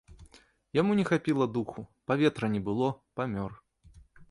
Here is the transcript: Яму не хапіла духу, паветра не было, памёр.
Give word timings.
Яму 0.77 0.95
не 0.99 1.05
хапіла 1.09 1.45
духу, 1.59 1.85
паветра 2.13 2.51
не 2.57 2.65
было, 2.71 2.87
памёр. 3.21 3.51